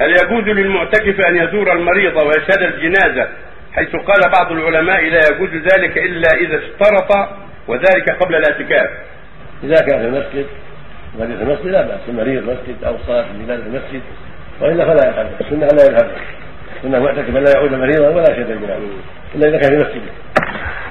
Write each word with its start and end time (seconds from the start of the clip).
هل 0.00 0.10
يجوز 0.10 0.44
للمعتكف 0.44 1.20
أن 1.28 1.36
يزور 1.36 1.72
المريض 1.72 2.16
ويشهد 2.16 2.62
الجنازة؟ 2.62 3.28
حيث 3.72 3.96
قال 3.96 4.30
بعض 4.38 4.52
العلماء 4.52 5.04
لا 5.04 5.20
يجوز 5.32 5.50
ذلك 5.50 5.98
إلا 5.98 6.28
إذا 6.40 6.56
اشترط 6.56 7.28
وذلك 7.68 8.10
قبل 8.10 8.34
الاعتكاف. 8.34 8.90
إذا 9.64 9.74
كان 9.74 10.00
في 10.00 10.06
المسجد 10.06 10.46
مريض 11.18 11.36
في 11.36 11.42
المسجد 11.42 11.66
لا 11.66 11.82
بأس 11.82 12.00
المريض 12.08 12.42
مسجد 12.42 12.84
أو 12.84 12.96
صلاه 13.06 13.24
الجنازه 13.30 13.62
في 13.62 13.68
المسجد 13.68 14.02
وإلا 14.60 14.84
فلا 14.84 15.10
يفعل 15.10 15.26
السنة 15.40 15.66
لا 15.66 15.84
يذهب 15.84 16.10
السنة 16.76 16.96
المعتكف 16.98 17.34
لا 17.34 17.52
يعود 17.56 17.72
مريضا 17.72 18.08
ولا 18.08 18.30
يشهد 18.30 18.50
الجنازة 18.50 18.80
إلا 19.34 19.48
إذا 19.48 19.58
كان 19.58 19.70
في 19.70 19.76
مسجده. 19.76 20.12